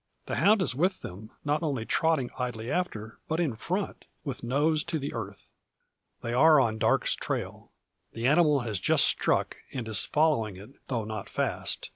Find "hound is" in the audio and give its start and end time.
0.37-0.73